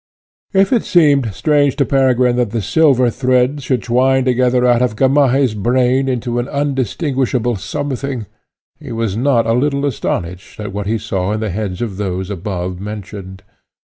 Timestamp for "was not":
8.91-9.45